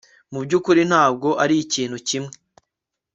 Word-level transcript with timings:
Mu 0.31 0.39
byukuri 0.45 0.81
ntabwo 0.91 1.29
arikintu 1.43 1.97
kimwe 2.07 2.33